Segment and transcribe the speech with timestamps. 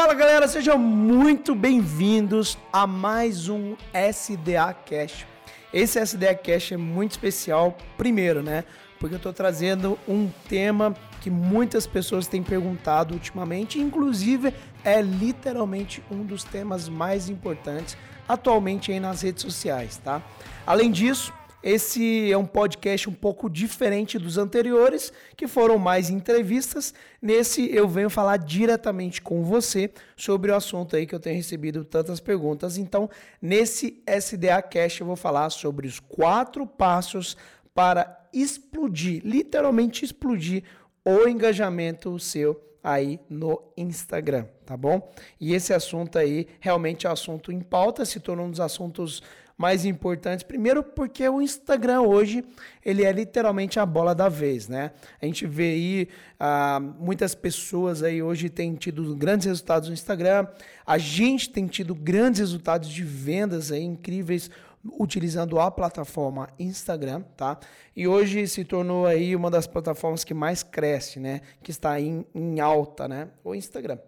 [0.00, 5.26] Fala galera, sejam muito bem-vindos a mais um SDA Cash.
[5.74, 8.64] Esse SDA Cash é muito especial, primeiro, né?
[8.98, 16.02] Porque eu tô trazendo um tema que muitas pessoas têm perguntado ultimamente, inclusive é literalmente
[16.10, 17.94] um dos temas mais importantes
[18.26, 20.22] atualmente aí nas redes sociais, tá?
[20.66, 21.30] Além disso,
[21.62, 26.94] esse é um podcast um pouco diferente dos anteriores, que foram mais entrevistas.
[27.20, 31.84] Nesse eu venho falar diretamente com você sobre o assunto aí que eu tenho recebido
[31.84, 32.78] tantas perguntas.
[32.78, 33.10] Então,
[33.42, 37.36] nesse SDA Cast eu vou falar sobre os quatro passos
[37.74, 40.64] para explodir, literalmente explodir
[41.04, 45.12] o engajamento seu aí no Instagram, tá bom?
[45.38, 49.22] E esse assunto aí realmente é assunto em pauta, se tornou um dos assuntos
[49.60, 50.42] mais importantes.
[50.42, 52.42] Primeiro, porque o Instagram hoje
[52.82, 54.90] ele é literalmente a bola da vez, né?
[55.20, 60.46] A gente vê aí ah, muitas pessoas aí hoje têm tido grandes resultados no Instagram.
[60.86, 64.50] A gente tem tido grandes resultados de vendas aí incríveis
[64.98, 67.60] utilizando a plataforma Instagram, tá?
[67.94, 71.42] E hoje se tornou aí uma das plataformas que mais cresce, né?
[71.62, 73.28] Que está em, em alta, né?
[73.44, 73.98] O Instagram.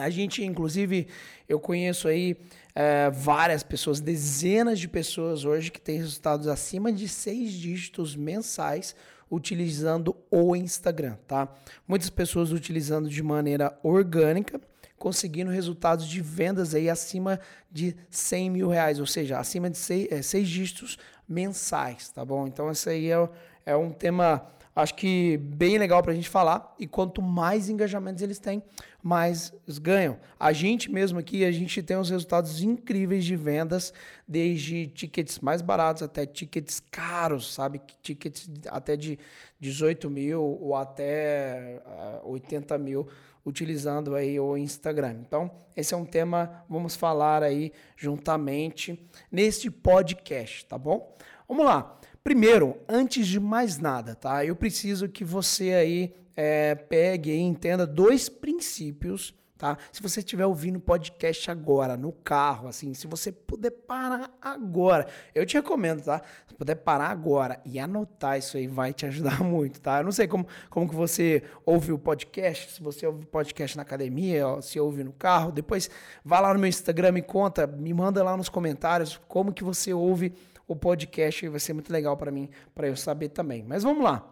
[0.00, 1.06] A gente, inclusive,
[1.48, 2.36] eu conheço aí
[2.74, 8.94] é, várias pessoas, dezenas de pessoas hoje que têm resultados acima de seis dígitos mensais
[9.30, 11.48] utilizando o Instagram, tá?
[11.86, 14.60] Muitas pessoas utilizando de maneira orgânica,
[14.98, 20.08] conseguindo resultados de vendas aí acima de 100 mil reais, ou seja, acima de seis,
[20.10, 22.46] é, seis dígitos mensais, tá bom?
[22.46, 23.28] Então, esse aí é,
[23.66, 26.74] é um tema acho que bem legal para a gente falar.
[26.78, 28.62] E quanto mais engajamentos eles têm,
[29.02, 30.18] mais eles ganham.
[30.38, 33.92] A gente mesmo aqui, a gente tem uns resultados incríveis de vendas,
[34.26, 37.80] desde tickets mais baratos até tickets caros, sabe?
[38.02, 39.18] Tickets até de
[39.60, 41.80] 18 mil ou até
[42.24, 43.08] 80 eh, mil
[43.44, 45.16] utilizando aí o Instagram.
[45.20, 48.98] Então, esse é um tema, vamos falar aí juntamente
[49.30, 51.14] neste podcast, tá bom?
[51.46, 51.98] Vamos lá.
[52.24, 54.42] Primeiro, antes de mais nada, tá?
[54.42, 59.76] Eu preciso que você aí é, pegue e entenda dois princípios, tá?
[59.92, 65.44] Se você estiver ouvindo podcast agora, no carro, assim, se você puder parar agora, eu
[65.44, 66.22] te recomendo, tá?
[66.48, 69.98] Se puder parar agora e anotar isso aí, vai te ajudar muito, tá?
[69.98, 73.76] Eu não sei como, como que você ouve o podcast, se você ouve o podcast
[73.76, 75.90] na academia, ó, se ouve no carro, depois
[76.24, 79.92] vá lá no meu Instagram, me conta, me manda lá nos comentários como que você
[79.92, 80.32] ouve
[80.66, 83.62] o podcast vai ser muito legal para mim, para eu saber também.
[83.62, 84.30] Mas vamos lá.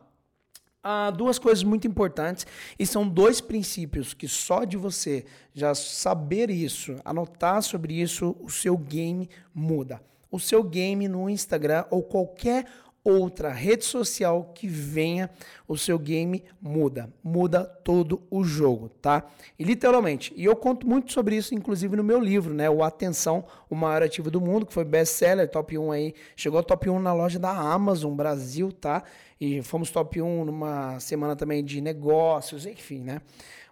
[0.85, 2.45] Há duas coisas muito importantes
[2.77, 8.51] e são dois princípios que só de você já saber isso, anotar sobre isso, o
[8.51, 10.03] seu game muda.
[10.29, 12.67] O seu game no Instagram ou qualquer
[13.05, 15.29] outra rede social que venha,
[15.67, 19.25] o seu game muda, muda todo o jogo, tá?
[19.59, 22.71] E literalmente, e eu conto muito sobre isso, inclusive no meu livro, né?
[22.71, 26.65] O Atenção, o maior ativo do mundo, que foi best-seller, top 1 aí, chegou ao
[26.65, 29.03] top 1 na loja da Amazon Brasil, tá?
[29.41, 33.21] E fomos top 1 numa semana também de negócios, enfim, né?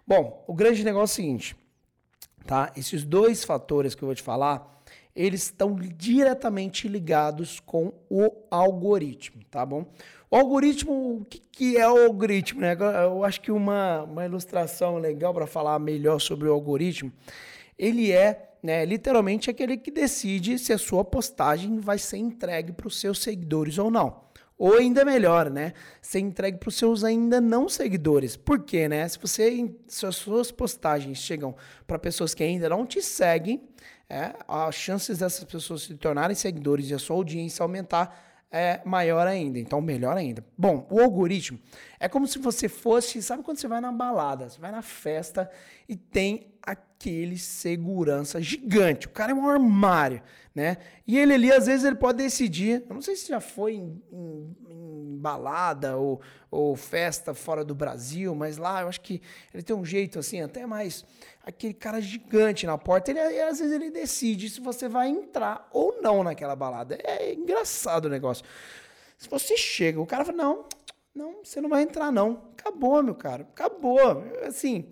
[0.05, 1.55] Bom, o grande negócio é o seguinte,
[2.45, 2.71] tá?
[2.75, 4.80] Esses dois fatores que eu vou te falar,
[5.15, 9.85] eles estão diretamente ligados com o algoritmo, tá bom?
[10.29, 12.61] O algoritmo, o que, que é o algoritmo?
[12.61, 12.77] Né?
[13.03, 17.11] Eu acho que uma, uma ilustração legal para falar melhor sobre o algoritmo,
[17.77, 22.87] ele é né, literalmente aquele que decide se a sua postagem vai ser entregue para
[22.87, 24.21] os seus seguidores ou não.
[24.57, 25.73] Ou ainda melhor, né?
[26.03, 28.37] Ser entregue para os seus ainda não seguidores.
[28.37, 29.07] Por quê, né?
[29.07, 31.55] Se você se as suas postagens chegam
[31.87, 33.59] para pessoas que ainda não te seguem,
[34.11, 39.25] é, as chances dessas pessoas se tornarem seguidores e a sua audiência aumentar é maior
[39.25, 39.57] ainda.
[39.57, 40.45] Então, melhor ainda.
[40.57, 41.57] Bom, o algoritmo
[41.97, 45.49] é como se você fosse, sabe quando você vai na balada, você vai na festa
[45.87, 49.07] e tem aquele segurança gigante.
[49.07, 50.21] O cara é um armário,
[50.53, 50.77] né?
[51.07, 52.83] E ele ali, às vezes, ele pode decidir.
[52.87, 57.73] Eu não sei se já foi em, em, em balada ou, ou festa fora do
[57.73, 59.21] Brasil, mas lá eu acho que
[59.53, 61.05] ele tem um jeito assim, até mais
[61.43, 63.11] aquele cara gigante na porta.
[63.11, 66.97] Ele, às vezes ele decide se você vai entrar ou não naquela balada.
[67.03, 68.45] É engraçado o negócio.
[69.17, 70.65] Se você chega, o cara fala: não,
[71.13, 72.51] não, você não vai entrar, não.
[72.57, 73.43] Acabou, meu cara.
[73.43, 74.23] Acabou.
[74.43, 74.87] Assim,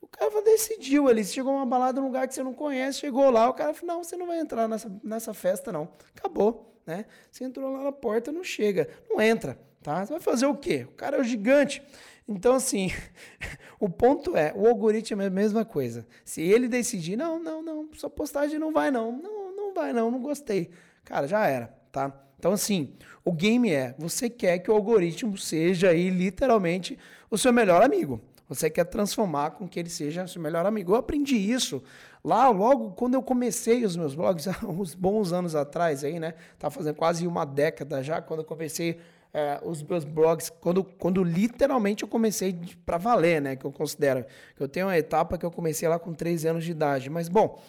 [0.00, 1.24] o cara decidiu ali.
[1.24, 4.04] Chegou uma balada num lugar que você não conhece, chegou lá, o cara falou: não,
[4.04, 5.88] você não vai entrar nessa, nessa festa, não.
[6.16, 6.74] Acabou.
[6.86, 7.04] Né?
[7.30, 8.88] Você entrou lá na porta, não chega.
[9.08, 9.58] Não entra.
[9.82, 10.04] Tá?
[10.04, 10.86] Você vai fazer o quê?
[10.88, 11.82] O cara é o gigante.
[12.28, 12.90] Então, assim,
[13.80, 16.06] o ponto é, o algoritmo é a mesma coisa.
[16.24, 20.10] Se ele decidir, não, não, não, sua postagem não vai, não, não, não vai, não,
[20.10, 20.70] não gostei.
[21.04, 22.12] Cara, já era, tá?
[22.38, 22.94] Então, assim,
[23.24, 26.98] o game é, você quer que o algoritmo seja aí, literalmente,
[27.30, 28.20] o seu melhor amigo.
[28.50, 30.90] Você quer transformar com que ele seja seu melhor amigo.
[30.90, 31.80] Eu aprendi isso
[32.22, 36.34] lá logo quando eu comecei os meus blogs, uns bons anos atrás aí, né?
[36.58, 38.98] Tá fazendo quase uma década já, quando eu comecei
[39.32, 43.54] é, os meus blogs, quando, quando literalmente eu comecei para valer, né?
[43.54, 44.26] Que eu considero.
[44.58, 47.08] Eu tenho uma etapa que eu comecei lá com 13 anos de idade.
[47.08, 47.62] Mas, bom,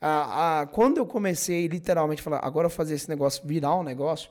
[0.00, 4.30] a, a, quando eu comecei literalmente falar, agora eu fazer esse negócio virar um negócio,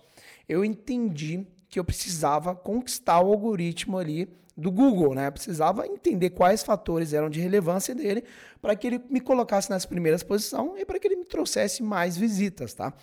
[0.50, 5.27] eu entendi que eu precisava conquistar o algoritmo ali do Google, né?
[5.27, 8.24] Eu precisava entender quais fatores eram de relevância dele
[8.62, 12.18] para que ele me colocasse nas primeiras posições e para que ele me trouxesse mais
[12.18, 12.94] visitas, tá?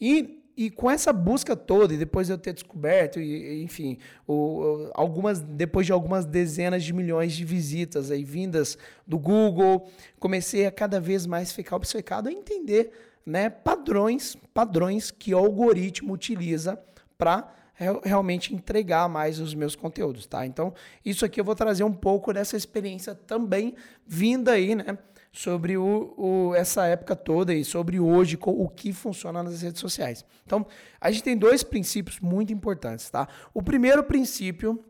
[0.00, 4.90] E e com essa busca toda, e depois de eu ter descoberto, e, enfim, o,
[4.94, 9.86] algumas, depois de algumas dezenas de milhões de visitas aí vindas do Google,
[10.18, 12.90] comecei a cada vez mais ficar obcecado a entender
[13.26, 16.80] né, padrões, padrões que o algoritmo utiliza
[17.18, 17.52] para
[18.02, 20.46] realmente entregar mais os meus conteúdos, tá?
[20.46, 20.72] Então,
[21.04, 23.74] isso aqui eu vou trazer um pouco dessa experiência também
[24.06, 24.98] vinda aí, né?
[25.36, 30.24] sobre o, o, essa época toda e sobre hoje, o que funciona nas redes sociais.
[30.46, 30.66] Então,
[30.98, 33.28] a gente tem dois princípios muito importantes, tá?
[33.52, 34.82] O primeiro princípio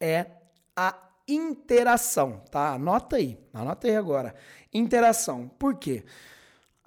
[0.00, 0.24] é
[0.74, 0.96] a
[1.28, 2.72] interação, tá?
[2.72, 4.34] Anota aí, anota aí agora.
[4.72, 5.48] Interação.
[5.58, 6.02] Por quê?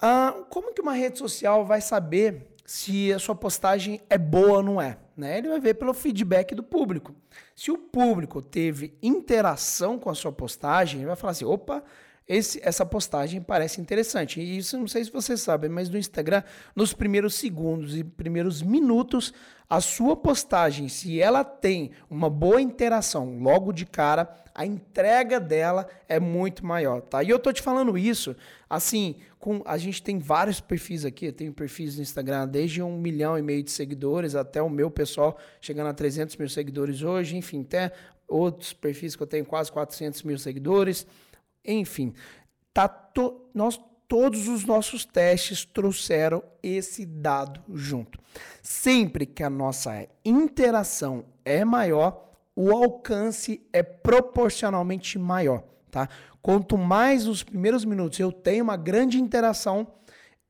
[0.00, 4.62] Ah, como que uma rede social vai saber se a sua postagem é boa ou
[4.62, 4.98] não é?
[5.16, 5.38] Né?
[5.38, 7.14] Ele vai ver pelo feedback do público.
[7.54, 11.82] Se o público teve interação com a sua postagem, ele vai falar assim: opa,
[12.26, 14.40] esse, essa postagem parece interessante.
[14.40, 16.42] E isso não sei se vocês sabem, mas no Instagram,
[16.74, 19.34] nos primeiros segundos e primeiros minutos,
[19.68, 25.88] a sua postagem, se ela tem uma boa interação logo de cara, a entrega dela
[26.08, 27.22] é muito maior, tá?
[27.22, 28.36] E eu tô te falando isso,
[28.68, 32.96] assim, com a gente tem vários perfis aqui, eu tenho perfis no Instagram desde um
[32.96, 37.36] milhão e meio de seguidores até o meu pessoal chegando a 300 mil seguidores hoje,
[37.36, 37.92] enfim, até
[38.28, 41.04] outros perfis que eu tenho quase 400 mil seguidores.
[41.64, 42.14] Enfim,
[42.72, 48.20] tá to, nós todos os nossos testes trouxeram esse dado junto.
[48.62, 56.08] Sempre que a nossa interação é maior, o alcance é proporcionalmente maior, tá?
[56.42, 59.86] Quanto mais nos primeiros minutos eu tenho uma grande interação,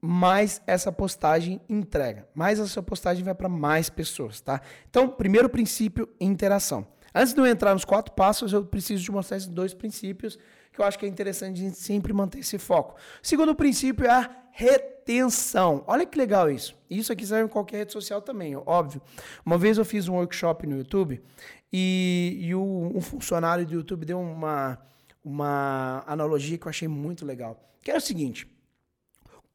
[0.00, 4.60] mais essa postagem entrega, mais essa postagem vai para mais pessoas, tá?
[4.90, 6.84] Então, primeiro princípio, interação.
[7.14, 10.38] Antes de eu entrar nos quatro passos, eu preciso te mostrar esses dois princípios
[10.72, 12.96] que eu acho que é interessante a gente sempre manter esse foco.
[13.22, 15.84] Segundo princípio é a retenção.
[15.86, 16.74] Olha que legal isso.
[16.88, 19.00] Isso aqui serve em qualquer rede social também, óbvio.
[19.44, 21.22] Uma vez eu fiz um workshop no YouTube
[21.70, 24.78] e, e o, um funcionário do YouTube deu uma,
[25.24, 27.58] uma analogia que eu achei muito legal.
[27.82, 28.46] Que era o seguinte: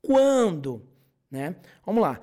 [0.02, 0.82] quando,
[1.30, 1.56] né?
[1.86, 2.20] Vamos lá.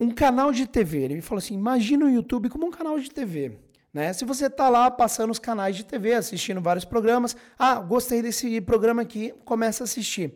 [0.00, 3.10] Um canal de TV, ele me falou assim: imagina o YouTube como um canal de
[3.10, 3.58] TV.
[3.92, 4.12] Né?
[4.12, 8.60] Se você está lá passando os canais de TV, assistindo vários programas, ah, gostei desse
[8.60, 10.32] programa aqui, começa a assistir.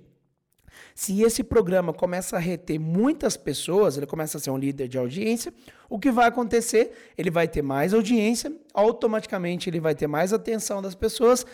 [0.94, 4.98] Se esse programa começa a reter muitas pessoas, ele começa a ser um líder de
[4.98, 5.52] audiência,
[5.88, 7.12] o que vai acontecer?
[7.16, 11.46] Ele vai ter mais audiência, automaticamente ele vai ter mais atenção das pessoas,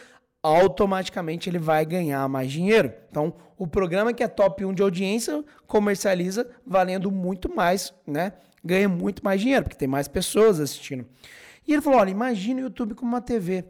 [0.42, 2.92] automaticamente ele vai ganhar mais dinheiro.
[3.10, 8.32] Então, o programa que é top 1 de audiência comercializa valendo muito mais, né?
[8.64, 11.06] Ganha muito mais dinheiro, porque tem mais pessoas assistindo.
[11.66, 13.64] E ele falou: olha, imagine o YouTube como uma TV.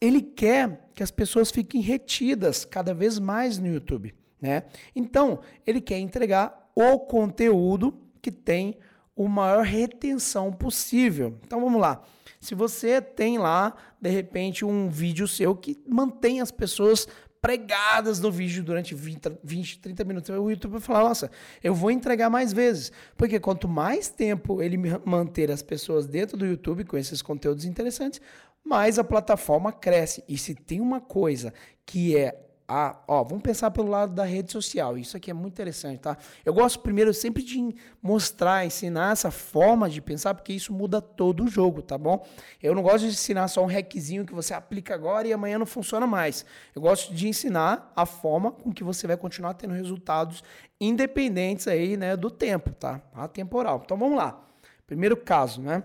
[0.00, 4.14] Ele quer que as pessoas fiquem retidas cada vez mais no YouTube.
[4.40, 4.64] Né?
[4.94, 8.76] Então, ele quer entregar o conteúdo que tem
[9.16, 11.38] o maior retenção possível.
[11.44, 12.02] Então vamos lá.
[12.40, 17.06] Se você tem lá, de repente, um vídeo seu que mantém as pessoas
[17.40, 20.30] pregadas no vídeo durante 20, 20, 30 minutos.
[20.30, 21.30] O YouTube vai falar, nossa,
[21.62, 22.92] eu vou entregar mais vezes.
[23.16, 28.20] Porque quanto mais tempo ele manter as pessoas dentro do YouTube com esses conteúdos interessantes,
[28.64, 30.22] mais a plataforma cresce.
[30.28, 31.52] E se tem uma coisa
[31.84, 34.96] que é a, ó, vamos pensar pelo lado da rede social.
[34.96, 36.16] Isso aqui é muito interessante, tá?
[36.44, 41.42] Eu gosto primeiro sempre de mostrar, ensinar essa forma de pensar, porque isso muda todo
[41.42, 42.24] o jogo, tá bom?
[42.62, 45.66] Eu não gosto de ensinar só um hackzinho que você aplica agora e amanhã não
[45.66, 46.46] funciona mais.
[46.72, 50.44] Eu gosto de ensinar a forma com que você vai continuar tendo resultados
[50.80, 53.02] independentes aí, né, do tempo, tá?
[53.12, 53.82] Atemporal.
[53.84, 54.40] Então vamos lá.
[54.86, 55.82] Primeiro caso, né?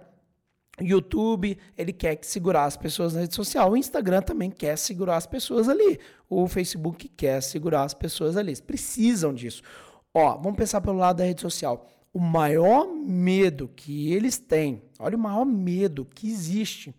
[0.80, 3.72] YouTube, ele quer segurar as pessoas na rede social.
[3.72, 6.00] O Instagram também quer segurar as pessoas ali.
[6.30, 8.50] O Facebook quer segurar as pessoas ali.
[8.50, 9.62] Eles precisam disso.
[10.14, 11.88] Ó, vamos pensar pelo lado da rede social.
[12.14, 16.96] O maior medo que eles têm, olha o maior medo que existe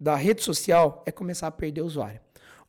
[0.00, 2.20] da rede social é começar a perder usuário.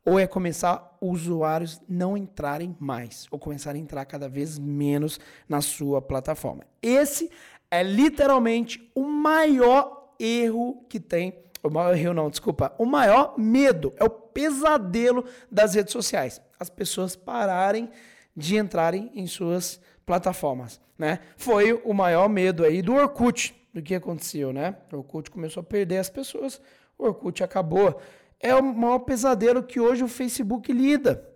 [0.04, 5.60] Ou é começar usuários não entrarem mais, ou começar a entrar cada vez menos na
[5.60, 6.64] sua plataforma.
[6.82, 7.30] Esse
[7.70, 13.92] é literalmente o maior erro que tem o maior erro não, desculpa, o maior medo,
[13.96, 16.40] é o pesadelo das redes sociais.
[16.58, 17.90] As pessoas pararem
[18.36, 21.20] de entrarem em suas plataformas, né?
[21.36, 24.76] Foi o maior medo aí do Orkut, do que aconteceu, né?
[24.92, 26.60] O Orkut começou a perder as pessoas,
[26.96, 28.00] o Orkut acabou.
[28.40, 31.28] É o maior pesadelo que hoje o Facebook lida.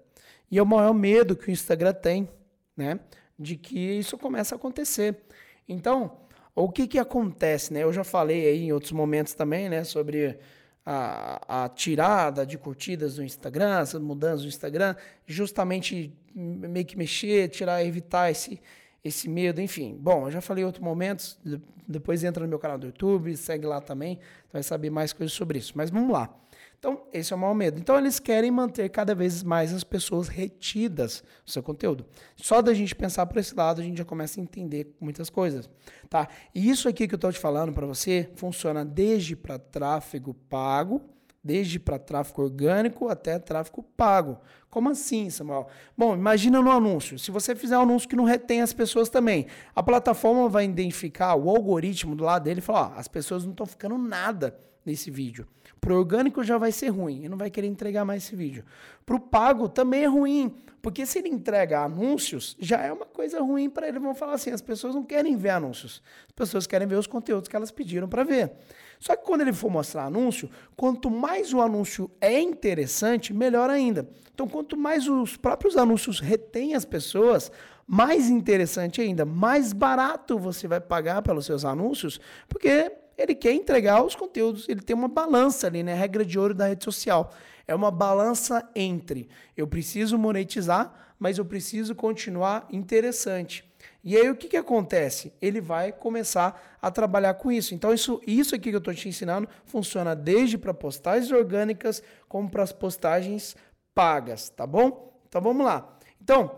[0.51, 2.29] E é o maior medo que o Instagram tem,
[2.77, 3.01] né?
[3.39, 5.21] De que isso comece a acontecer.
[5.69, 6.19] Então,
[6.55, 7.83] o que que acontece, né?
[7.83, 9.85] Eu já falei aí em outros momentos também, né?
[9.85, 10.39] Sobre
[10.85, 14.95] a, a tirada de curtidas do Instagram, as mudanças do Instagram,
[15.27, 18.61] justamente meio que mexer, tirar, evitar esse,
[19.05, 19.97] esse medo, enfim.
[19.99, 21.39] Bom, eu já falei em outros momentos,
[21.87, 24.19] depois entra no meu canal do YouTube, segue lá também,
[24.53, 25.73] vai saber mais coisas sobre isso.
[25.77, 26.35] Mas vamos lá.
[26.83, 27.79] Então, esse é o maior medo.
[27.79, 32.05] Então, eles querem manter cada vez mais as pessoas retidas no seu conteúdo.
[32.35, 35.71] Só da gente pensar por esse lado, a gente já começa a entender muitas coisas,
[36.11, 36.27] tá?
[36.53, 41.01] E isso aqui que eu estou te falando para você funciona desde para tráfego pago,
[41.43, 44.39] desde para tráfego orgânico até tráfego pago.
[44.69, 45.69] Como assim, Samuel?
[45.97, 47.17] Bom, imagina no anúncio.
[47.17, 51.37] Se você fizer um anúncio que não retém as pessoas também, a plataforma vai identificar
[51.37, 55.11] o algoritmo do lado dele e falar: ó, as pessoas não estão ficando nada nesse
[55.11, 55.47] vídeo.
[55.81, 58.65] Pro orgânico já vai ser ruim, ele não vai querer entregar mais esse vídeo.
[59.05, 63.69] Pro pago também é ruim, porque se ele entrega anúncios, já é uma coisa ruim
[63.69, 63.99] para ele.
[63.99, 67.49] Vão falar assim: as pessoas não querem ver anúncios, as pessoas querem ver os conteúdos
[67.49, 68.53] que elas pediram para ver.
[69.01, 74.09] Só que quando ele for mostrar anúncio, quanto mais o anúncio é interessante, melhor ainda.
[74.33, 77.51] Então, quanto mais os próprios anúncios retêm as pessoas,
[77.87, 84.03] mais interessante ainda, mais barato você vai pagar pelos seus anúncios, porque ele quer entregar
[84.03, 85.95] os conteúdos, ele tem uma balança ali, né?
[85.95, 87.33] Regra de ouro da rede social.
[87.67, 93.65] É uma balança entre eu preciso monetizar, mas eu preciso continuar interessante.
[94.05, 95.33] E aí o que, que acontece?
[95.41, 97.75] Ele vai começar a trabalhar com isso.
[97.75, 102.51] Então, isso, isso aqui que eu estou te ensinando funciona desde para postagens orgânicas como
[102.51, 103.57] para as postagens
[103.95, 105.21] pagas, tá bom?
[105.29, 105.97] Então vamos lá.
[106.21, 106.51] Então,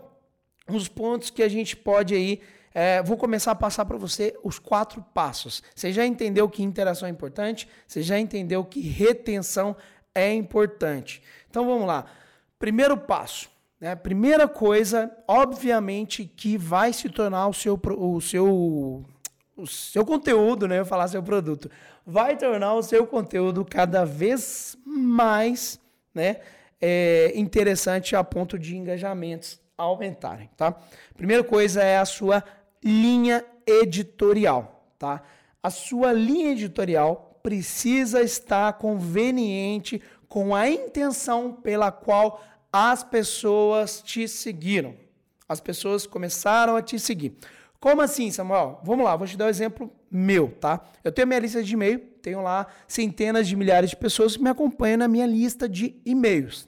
[0.67, 2.41] os pontos que a gente pode aí
[2.77, 5.63] é, vou começar a passar para você os quatro passos.
[5.73, 7.69] Você já entendeu que interação é importante?
[7.87, 9.77] Você já entendeu que retenção
[10.13, 11.23] é importante?
[11.49, 12.05] Então vamos lá.
[12.59, 13.49] Primeiro passo.
[13.79, 13.95] Né?
[13.95, 19.05] Primeira coisa, obviamente, que vai se tornar o seu, o seu,
[19.55, 20.77] o seu conteúdo, né?
[20.77, 21.71] Eu falar seu produto,
[22.05, 25.79] vai tornar o seu conteúdo cada vez mais,
[26.13, 26.41] né?
[26.81, 30.75] É, interessante a ponto de engajamentos aumentarem, tá?
[31.15, 32.43] Primeira coisa é a sua
[32.85, 35.23] linha editorial, tá?
[35.63, 44.27] A sua linha editorial precisa estar conveniente com a intenção pela qual as pessoas te
[44.27, 44.95] seguiram.
[45.49, 47.35] As pessoas começaram a te seguir.
[47.79, 48.79] Como assim, Samuel?
[48.83, 50.83] Vamos lá, vou te dar um exemplo meu, tá?
[51.03, 54.49] Eu tenho minha lista de e-mail, tenho lá centenas de milhares de pessoas que me
[54.49, 56.67] acompanham na minha lista de e-mails.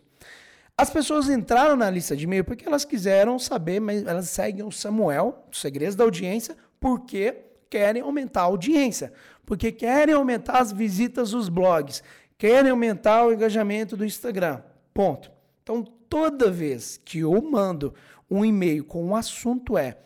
[0.77, 4.71] As pessoas entraram na lista de e-mail porque elas quiseram saber, mas elas seguem o
[4.71, 7.35] Samuel, os segredos da audiência, porque
[7.67, 9.11] querem aumentar a audiência,
[9.43, 12.03] porque querem aumentar as visitas dos blogs,
[12.37, 14.61] querem aumentar o engajamento do Instagram.
[14.93, 15.31] Ponto.
[15.63, 17.95] Então, toda vez que eu mando
[18.29, 19.97] um e-mail com um assunto é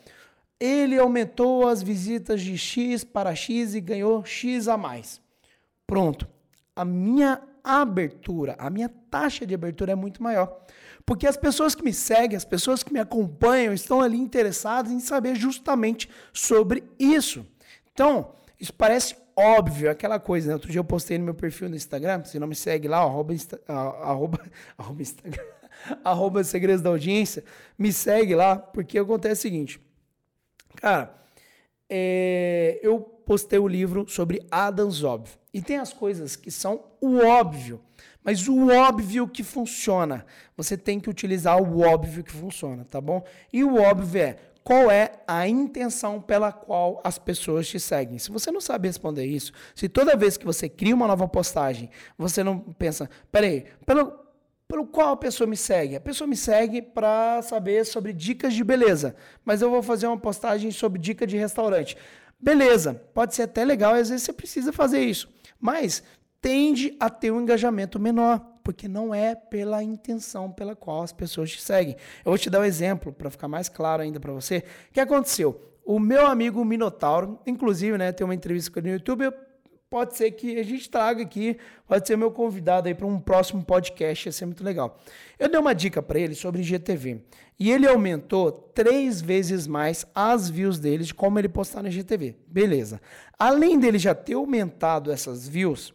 [0.57, 5.19] ele aumentou as visitas de X para X e ganhou X a mais.
[5.87, 6.27] Pronto.
[6.75, 10.61] A minha abertura, a minha taxa de abertura é muito maior.
[11.05, 14.99] Porque as pessoas que me seguem, as pessoas que me acompanham, estão ali interessadas em
[14.99, 17.45] saber justamente sobre isso.
[17.91, 20.53] Então, isso parece óbvio, aquela coisa, né?
[20.53, 23.33] Outro dia eu postei no meu perfil no Instagram, se não me segue lá, arroba,
[23.67, 24.39] arroba,
[24.77, 25.43] arroba Instagram,
[26.03, 27.43] arroba segredos da audiência,
[27.77, 29.81] me segue lá, porque acontece o seguinte,
[30.75, 31.20] cara,
[31.93, 35.35] é, eu postei o livro sobre Adams Óbvio.
[35.53, 37.81] E tem as coisas que são o óbvio,
[38.23, 40.25] mas o óbvio que funciona.
[40.55, 43.21] Você tem que utilizar o óbvio que funciona, tá bom?
[43.51, 48.17] E o óbvio é qual é a intenção pela qual as pessoas te seguem.
[48.17, 51.89] Se você não sabe responder isso, se toda vez que você cria uma nova postagem,
[52.17, 54.13] você não pensa, peraí, pelo,
[54.71, 55.97] pelo qual a pessoa me segue?
[55.97, 60.17] A pessoa me segue para saber sobre dicas de beleza, mas eu vou fazer uma
[60.17, 61.97] postagem sobre dica de restaurante.
[62.39, 65.27] Beleza, pode ser até legal, às vezes você precisa fazer isso,
[65.59, 66.01] mas
[66.39, 71.51] tende a ter um engajamento menor, porque não é pela intenção pela qual as pessoas
[71.51, 71.97] te seguem.
[72.23, 74.63] Eu vou te dar um exemplo para ficar mais claro ainda para você.
[74.89, 75.61] O que aconteceu?
[75.83, 79.33] O meu amigo Minotauro, inclusive, né, tem uma entrevista com ele no YouTube, eu
[79.91, 83.61] pode ser que a gente traga aqui, pode ser meu convidado aí para um próximo
[83.61, 84.97] podcast, ia ser muito legal.
[85.37, 87.21] Eu dei uma dica para ele sobre GTV
[87.59, 92.37] e ele aumentou três vezes mais as views dele de como ele postar no GTV.
[92.47, 93.01] Beleza.
[93.37, 95.93] Além dele já ter aumentado essas views,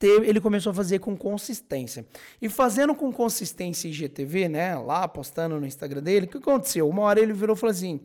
[0.00, 2.06] ele começou a fazer com consistência.
[2.40, 6.88] E fazendo com consistência IGTV, né, lá postando no Instagram dele, o que aconteceu?
[6.88, 7.98] Uma hora ele virou e falou assim: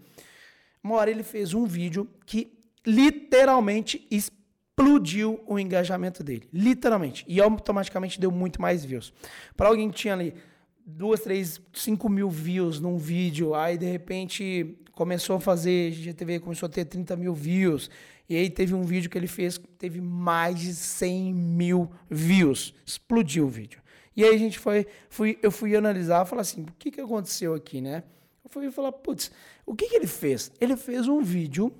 [0.83, 4.42] uma hora ele fez um vídeo que literalmente explodiu
[5.45, 6.47] o engajamento dele.
[6.51, 7.23] Literalmente.
[7.27, 9.13] E automaticamente deu muito mais views.
[9.55, 10.33] Para alguém que tinha ali
[10.85, 16.67] duas, três, cinco mil views num vídeo, aí de repente começou a fazer IGTV, começou
[16.67, 17.89] a ter 30 mil views.
[18.29, 22.73] E aí teve um vídeo que ele fez que teve mais de 100 mil views.
[22.85, 23.81] Explodiu o vídeo.
[24.15, 27.53] E aí a gente foi, fui, eu fui analisar, falar assim, o que, que aconteceu
[27.53, 28.03] aqui, né?
[28.43, 29.31] Eu fui falar, putz,
[29.65, 30.51] o que, que ele fez?
[30.61, 31.73] Ele fez um vídeo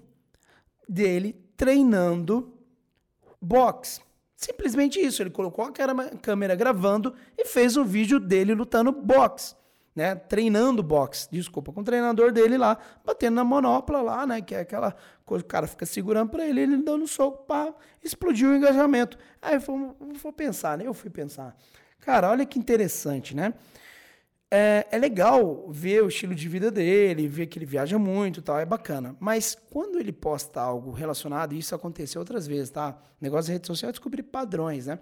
[0.90, 2.53] dele treinando
[3.44, 4.02] boxe.
[4.36, 5.22] Simplesmente isso.
[5.22, 5.72] Ele colocou a
[6.22, 9.56] câmera gravando e fez um vídeo dele lutando boxe
[9.96, 14.56] né, treinando boxe, desculpa, com o treinador dele lá, batendo na manopla lá, né, que
[14.56, 14.96] é aquela
[15.26, 17.74] coisa, o cara fica segurando para ele, ele dando soco, pá,
[18.04, 19.18] explodiu o engajamento.
[19.42, 21.56] Aí eu fui, pensar, né, eu fui pensar,
[22.00, 23.54] cara, olha que interessante, né,
[24.56, 28.60] é, é legal ver o estilo de vida dele, ver que ele viaja muito tal,
[28.60, 33.48] é bacana, mas quando ele posta algo relacionado, e isso aconteceu outras vezes, tá, negócio
[33.48, 35.00] de rede social é descobrir padrões, né,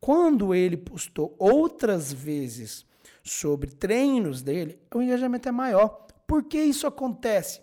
[0.00, 2.86] quando ele postou outras vezes
[3.22, 6.06] sobre treinos dele, o engajamento é maior.
[6.26, 7.60] Por que isso acontece?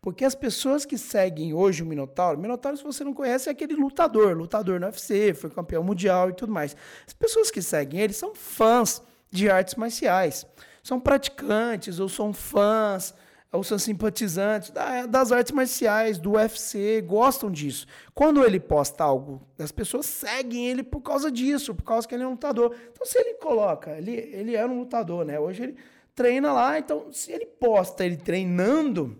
[0.00, 3.74] Porque as pessoas que seguem hoje o Minotauro, Minotauro, se você não conhece, é aquele
[3.74, 6.74] lutador, lutador no UFC, foi campeão mundial e tudo mais.
[7.06, 9.02] As pessoas que seguem ele são fãs
[9.32, 10.46] de artes marciais,
[10.82, 13.14] são praticantes ou são fãs
[13.50, 14.72] ou são simpatizantes
[15.08, 17.86] das artes marciais, do UFC, gostam disso.
[18.14, 22.22] Quando ele posta algo, as pessoas seguem ele por causa disso, por causa que ele
[22.22, 22.74] é um lutador.
[22.90, 25.38] Então, se ele coloca, ele, ele era um lutador, né?
[25.38, 25.76] Hoje ele
[26.14, 29.18] treina lá, então, se ele posta ele treinando,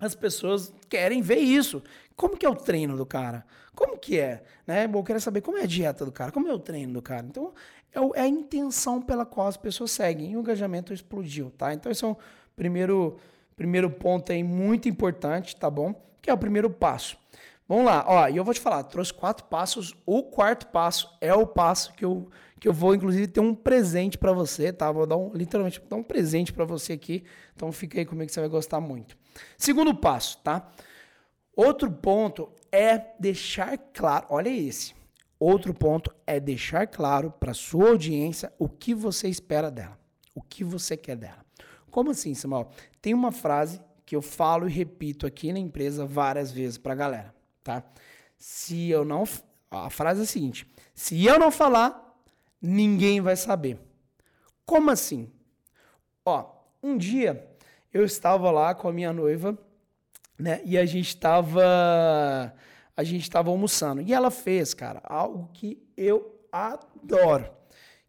[0.00, 1.80] as pessoas querem ver isso.
[2.16, 3.46] Como que é o treino do cara?
[3.74, 4.42] Como que é?
[4.66, 4.90] Né?
[4.92, 7.26] Eu quero saber como é a dieta do cara, como é o treino do cara.
[7.26, 7.52] Então,
[8.14, 10.32] é a intenção pela qual as pessoas seguem.
[10.32, 11.72] E o engajamento explodiu, tá?
[11.72, 12.16] Então, esse é o
[12.56, 13.18] primeiro
[13.56, 15.94] Primeiro ponto aí muito importante, tá bom?
[16.20, 17.16] Que é o primeiro passo.
[17.68, 19.94] Vamos lá, ó, e eu vou te falar, trouxe quatro passos.
[20.04, 22.28] O quarto passo é o passo que eu,
[22.60, 24.90] que eu vou, inclusive, ter um presente para você, tá?
[24.90, 27.24] Vou dar um, literalmente, dar um presente para você aqui.
[27.54, 29.16] Então fica aí comigo que você vai gostar muito.
[29.56, 30.68] Segundo passo, tá?
[31.56, 34.94] Outro ponto é deixar claro, olha esse.
[35.38, 39.98] Outro ponto é deixar claro para sua audiência o que você espera dela,
[40.34, 41.44] o que você quer dela.
[41.90, 42.70] Como assim, Samuel?
[43.00, 46.96] Tem uma frase que eu falo e repito aqui na empresa várias vezes para a
[46.96, 47.82] galera, tá?
[48.36, 49.24] Se eu não.
[49.70, 52.16] A frase é a seguinte: se eu não falar,
[52.60, 53.78] ninguém vai saber.
[54.64, 55.30] Como assim?
[56.24, 56.50] Ó,
[56.82, 57.48] um dia
[57.92, 59.56] eu estava lá com a minha noiva,
[60.38, 60.60] né?
[60.64, 62.52] E a gente estava
[62.96, 64.02] a gente estava almoçando.
[64.02, 67.50] E ela fez, cara, algo que eu adoro,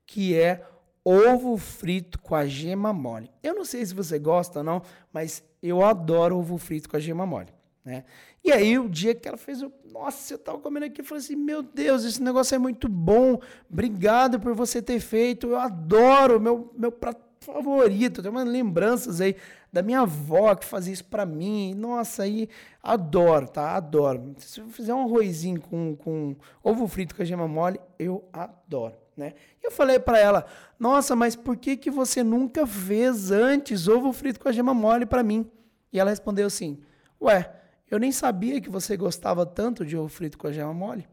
[0.05, 0.65] que é
[1.03, 3.29] ovo frito com a gema mole.
[3.43, 6.99] Eu não sei se você gosta ou não, mas eu adoro ovo frito com a
[6.99, 7.53] gema mole.
[7.83, 8.03] Né?
[8.43, 11.23] E aí, o dia que ela fez, eu, nossa, eu tava comendo aqui, eu falei
[11.23, 16.39] assim, meu Deus, esse negócio é muito bom, obrigado por você ter feito, eu adoro,
[16.39, 19.35] meu, meu prato favorito, tem umas lembranças aí
[19.71, 22.49] da minha avó que fazia isso para mim, nossa, aí
[22.81, 24.35] adoro, tá, adoro.
[24.37, 29.05] Se eu fizer um arrozinho com, com ovo frito com a gema mole, eu adoro
[29.15, 29.33] né?
[29.61, 30.45] E eu falei para ela:
[30.79, 35.05] "Nossa, mas por que que você nunca fez antes ovo frito com a gema mole
[35.05, 35.49] para mim?"
[35.91, 36.81] E ela respondeu assim:
[37.21, 37.51] "Ué,
[37.89, 41.07] eu nem sabia que você gostava tanto de ovo frito com a gema mole."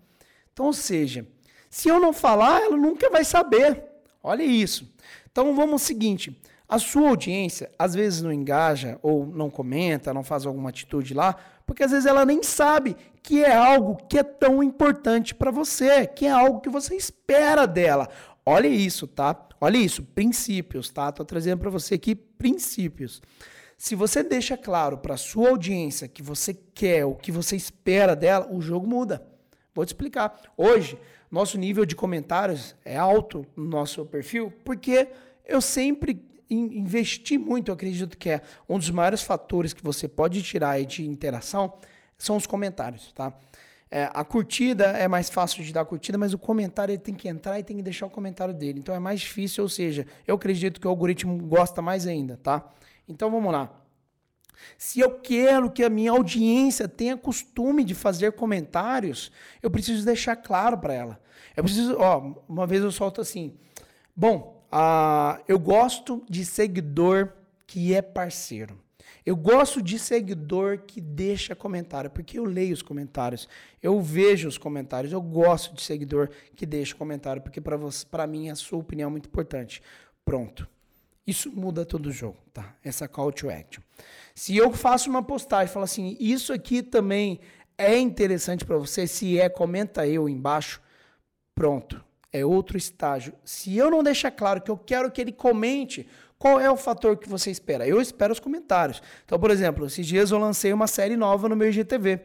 [0.53, 1.27] Então, ou seja,
[1.71, 3.85] se eu não falar, ela nunca vai saber.
[4.23, 4.93] Olha isso.
[5.33, 10.23] Então, vamos ao seguinte: a sua audiência às vezes não engaja ou não comenta, não
[10.23, 11.35] faz alguma atitude lá,
[11.67, 16.07] porque às vezes ela nem sabe que é algo que é tão importante para você,
[16.07, 18.09] que é algo que você espera dela.
[18.45, 19.49] Olha isso, tá?
[19.61, 21.13] Olha isso, princípios, tá?
[21.13, 23.23] Tô trazendo para você aqui princípios.
[23.79, 28.49] Se você deixa claro para sua audiência que você quer, o que você espera dela,
[28.51, 29.25] o jogo muda.
[29.75, 30.41] Vou te explicar.
[30.57, 30.99] Hoje,
[31.33, 35.09] nosso nível de comentários é alto no nosso perfil, porque
[35.47, 40.43] eu sempre investi muito, eu acredito que é um dos maiores fatores que você pode
[40.43, 41.73] tirar de interação
[42.19, 43.33] são os comentários, tá?
[43.91, 47.29] É, a curtida é mais fácil de dar curtida, mas o comentário ele tem que
[47.29, 48.79] entrar e tem que deixar o comentário dele.
[48.79, 52.71] Então é mais difícil, ou seja, eu acredito que o algoritmo gosta mais ainda, tá?
[53.09, 53.82] Então vamos lá.
[54.77, 59.31] Se eu quero que a minha audiência tenha costume de fazer comentários,
[59.63, 61.21] eu preciso deixar claro para ela.
[61.57, 63.55] Eu preciso, ó, uma vez eu solto assim:
[64.15, 67.33] "Bom, uh, eu gosto de seguidor
[67.67, 68.79] que é parceiro.
[69.25, 73.49] Eu gosto de seguidor que deixa comentário, porque eu leio os comentários,
[73.81, 78.57] eu vejo os comentários, eu gosto de seguidor que deixa comentário, porque para mim a
[78.57, 79.81] sua opinião é muito importante.
[80.25, 80.69] Pronto.
[81.27, 82.75] Isso muda todo o jogo, tá?
[82.83, 83.83] Essa call to action.
[84.35, 87.41] Se eu faço uma postagem e falo assim, isso aqui também
[87.79, 90.81] é interessante para você, se é, comenta eu embaixo.
[91.55, 92.03] Pronto.
[92.33, 93.35] É outro estágio.
[93.45, 96.09] Se eu não deixar claro que eu quero que ele comente,
[96.39, 97.87] qual é o fator que você espera?
[97.87, 99.03] Eu espero os comentários.
[99.25, 102.21] Então, por exemplo, esses dias eu lancei uma série nova no meu IGTV.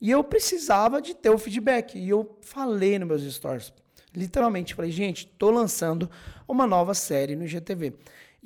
[0.00, 1.98] E eu precisava de ter o feedback.
[1.98, 3.72] E eu falei nos meus stories.
[4.14, 6.08] Literalmente, falei, gente, estou lançando
[6.46, 7.94] uma nova série no IGTV.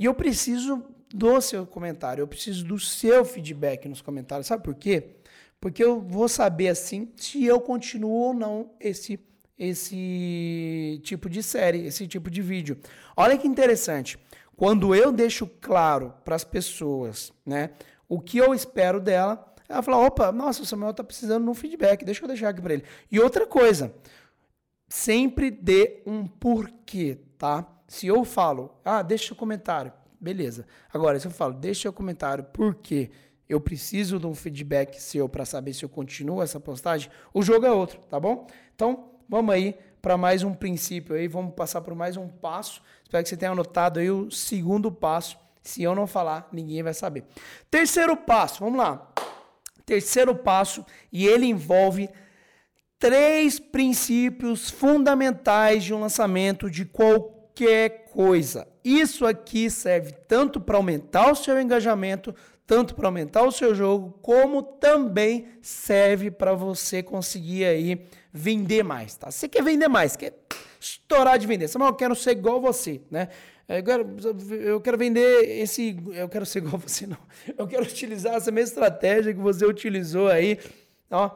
[0.00, 0.82] E eu preciso
[1.12, 4.46] do seu comentário, eu preciso do seu feedback nos comentários.
[4.46, 5.16] Sabe por quê?
[5.60, 9.20] Porque eu vou saber assim se eu continuo ou não esse
[9.58, 12.78] esse tipo de série, esse tipo de vídeo.
[13.14, 14.18] Olha que interessante.
[14.56, 17.68] Quando eu deixo claro para as pessoas, né,
[18.08, 21.54] o que eu espero dela, ela fala: opa, nossa, o Samuel está precisando de um
[21.54, 22.84] feedback, deixa eu deixar aqui para ele.
[23.12, 23.94] E outra coisa,
[24.88, 27.66] sempre dê um porquê, tá?
[27.90, 30.64] Se eu falo, ah, deixa o comentário, beleza.
[30.94, 33.10] Agora, se eu falo, deixa o comentário, por quê?
[33.48, 37.66] Eu preciso de um feedback seu para saber se eu continuo essa postagem, o jogo
[37.66, 38.46] é outro, tá bom?
[38.76, 42.80] Então, vamos aí para mais um princípio aí, vamos passar por mais um passo.
[43.02, 45.36] Espero que você tenha anotado aí o segundo passo.
[45.60, 47.24] Se eu não falar, ninguém vai saber.
[47.68, 49.12] Terceiro passo, vamos lá.
[49.84, 52.08] Terceiro passo, e ele envolve
[53.00, 57.39] três princípios fundamentais de um lançamento de qualquer
[58.12, 58.66] coisa.
[58.84, 62.34] Isso aqui serve tanto para aumentar o seu engajamento,
[62.66, 69.16] tanto para aumentar o seu jogo, como também serve para você conseguir aí vender mais,
[69.16, 69.30] tá?
[69.30, 70.34] Você quer vender mais, quer
[70.80, 71.68] estourar de vender.
[71.68, 73.28] Samuel, eu quero ser igual você, né?
[73.68, 74.16] Eu quero,
[74.50, 75.96] eu quero vender esse.
[76.12, 77.18] Eu quero ser igual você, não.
[77.56, 80.58] Eu quero utilizar essa mesma estratégia que você utilizou aí.
[81.10, 81.30] Ó,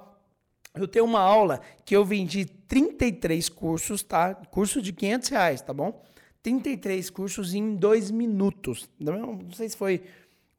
[0.75, 4.35] eu tenho uma aula que eu vendi 33 cursos, tá?
[4.35, 6.03] Curso de 500 reais, tá bom?
[6.43, 8.89] 33 cursos em dois minutos.
[8.99, 10.03] Não sei se foi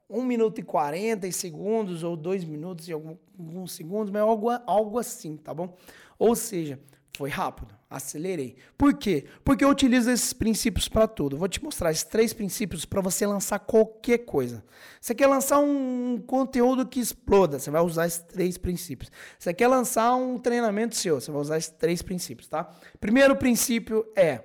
[0.10, 5.36] 1 minuto e 40 segundos ou 2 minutos e alguns segundos, mas algo, algo assim,
[5.36, 5.76] tá bom?
[6.18, 6.80] Ou seja,
[7.16, 8.58] foi rápido, acelerei.
[8.78, 9.26] Por quê?
[9.44, 11.38] Porque eu utilizo esses princípios para tudo.
[11.38, 14.64] Vou te mostrar esses três princípios para você lançar qualquer coisa.
[15.00, 19.12] Você quer lançar um conteúdo que exploda, você vai usar esses três princípios.
[19.38, 22.70] Você quer lançar um treinamento seu, você vai usar esses três princípios, tá?
[23.00, 24.42] Primeiro princípio é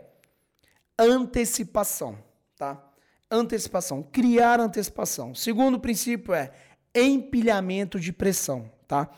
[0.99, 2.19] antecipação,
[2.57, 2.83] tá?
[3.31, 5.35] Antecipação, criar antecipação.
[5.35, 6.53] Segundo princípio é
[6.95, 9.09] empilhamento de pressão, tá?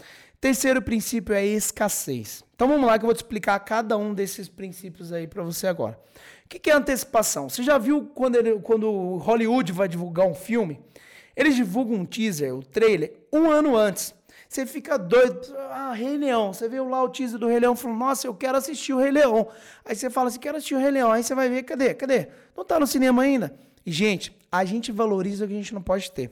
[0.41, 2.45] Terceiro princípio é escassez.
[2.63, 5.67] Então vamos lá que eu vou te explicar cada um desses princípios aí para você
[5.67, 5.99] agora.
[6.45, 7.49] O que é antecipação?
[7.49, 10.79] Você já viu quando, ele, quando Hollywood vai divulgar um filme?
[11.35, 14.15] Eles divulgam um teaser, o trailer, um ano antes.
[14.49, 15.41] Você fica doido.
[15.73, 16.53] Ah, Rei Leão.
[16.53, 19.11] Você vê lá o teaser do Rei Leão falando, nossa, eu quero assistir o Rei
[19.11, 19.49] Leão.
[19.85, 21.11] Aí você fala assim, quero assistir o Rei Leão.
[21.11, 21.93] Aí você vai ver, cadê?
[21.95, 22.29] Cadê?
[22.57, 23.53] Não tá no cinema ainda?
[23.85, 26.31] E, gente, a gente valoriza o que a gente não pode ter.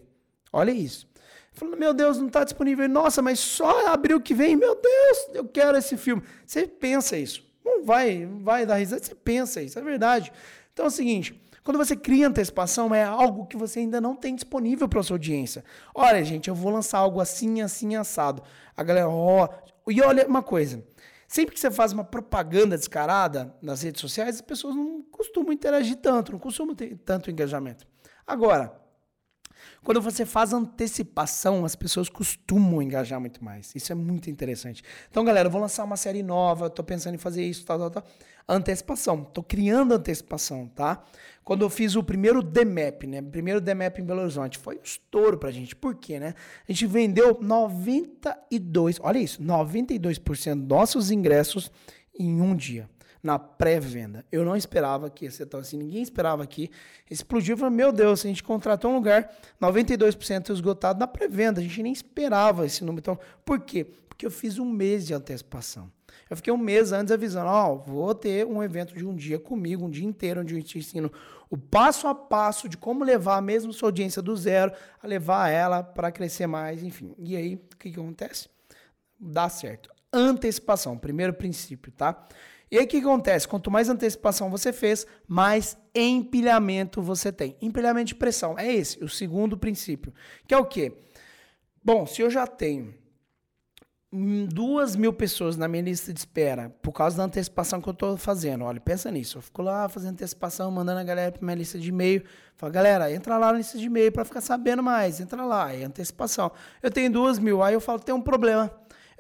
[0.52, 1.09] Olha isso.
[1.52, 2.88] Falando, meu Deus, não está disponível.
[2.88, 6.22] Nossa, mas só abril que vem, meu Deus, eu quero esse filme.
[6.46, 7.44] Você pensa isso.
[7.64, 10.32] Não vai, vai dar risada, você pensa isso, é verdade.
[10.72, 14.34] Então é o seguinte, quando você cria antecipação, é algo que você ainda não tem
[14.34, 15.64] disponível para sua audiência.
[15.94, 18.42] Olha, gente, eu vou lançar algo assim, assim, assado.
[18.76, 19.48] A galera, ó.
[19.86, 19.90] Oh.
[19.90, 20.82] E olha uma coisa.
[21.28, 25.96] Sempre que você faz uma propaganda descarada nas redes sociais, as pessoas não costumam interagir
[25.96, 27.86] tanto, não costumam ter tanto engajamento.
[28.26, 28.72] Agora,
[29.82, 33.74] quando você faz antecipação, as pessoas costumam engajar muito mais.
[33.74, 34.82] Isso é muito interessante.
[35.10, 37.90] Então, galera, eu vou lançar uma série nova, estou pensando em fazer isso, tal, tal,
[37.90, 38.04] tal.
[38.48, 39.22] Antecipação.
[39.22, 41.02] Estou criando antecipação, tá?
[41.44, 43.22] Quando eu fiz o primeiro DMAP, né?
[43.22, 45.74] Primeiro DMAP em Belo Horizonte, foi um estouro pra gente.
[45.74, 46.34] Por quê, né?
[46.68, 51.70] A gente vendeu 92, olha isso, 92% dos nossos ingressos
[52.18, 52.88] em um dia
[53.22, 54.24] na pré-venda.
[54.30, 56.70] Eu não esperava que ia ser tão assim, ninguém esperava que
[57.11, 57.54] explodiu.
[57.54, 59.30] Eu falei, meu Deus, a gente contratou um lugar
[59.61, 63.00] 92% esgotado na pré-venda, a gente nem esperava esse número.
[63.00, 63.85] Então, por quê?
[64.09, 65.90] Porque eu fiz um mês de antecipação.
[66.28, 69.38] Eu fiquei um mês antes avisando, ó, oh, vou ter um evento de um dia
[69.38, 71.11] comigo, um dia inteiro, onde eu te ensino
[71.50, 75.83] o passo a passo de como levar mesmo sua audiência do zero, a levar ela
[75.83, 77.12] para crescer mais, enfim.
[77.18, 78.48] E aí, o que, que acontece?
[79.18, 79.90] Dá certo.
[80.12, 82.26] Antecipação, primeiro princípio, tá?
[82.70, 83.48] E aí o que acontece?
[83.48, 87.56] Quanto mais antecipação você fez, mais empilhamento você tem.
[87.61, 88.56] Empilhamento de pressão.
[88.59, 90.14] É esse, o segundo princípio.
[90.46, 90.92] Que é o quê?
[91.83, 92.94] Bom, se eu já tenho
[94.12, 98.16] duas mil pessoas na minha lista de espera por causa da antecipação que eu estou
[98.16, 98.64] fazendo.
[98.64, 99.38] Olha, pensa nisso.
[99.38, 102.24] Eu fico lá fazendo antecipação, mandando a galera para minha lista de e-mail.
[102.56, 105.20] Fala, galera, entra lá na lista de e-mail para ficar sabendo mais.
[105.20, 106.50] Entra lá, é antecipação.
[106.83, 107.62] Eu tenho duas mil.
[107.62, 108.70] Aí eu falo, tem um problema.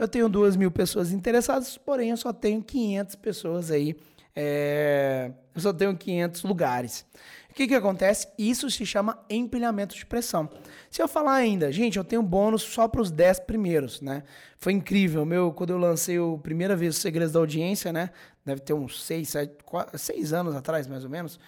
[0.00, 3.94] Eu tenho duas mil pessoas interessadas, porém eu só tenho 500 pessoas aí.
[4.34, 5.30] É...
[5.54, 7.04] Eu só tenho 500 lugares.
[7.50, 8.26] O que, que acontece?
[8.38, 10.48] Isso se chama empilhamento de pressão.
[10.90, 14.22] Se eu falar ainda, gente, eu tenho bônus só para os 10 primeiros, né?
[14.56, 15.26] Foi incrível.
[15.26, 18.08] Meu, quando eu lancei a primeira vez os Segredos da Audiência, né?
[18.42, 21.38] Deve ter uns 6, 7, 4, 6 anos atrás, mais ou menos.